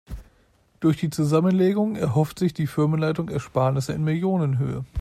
Durch 0.79 0.97
die 0.97 1.11
Zusammenlegung 1.11 1.95
erhofft 1.95 2.39
sich 2.39 2.55
die 2.55 2.65
Firmenleitung 2.65 3.29
Ersparnisse 3.29 3.93
in 3.93 4.03
Millionenhöhe. 4.03 4.83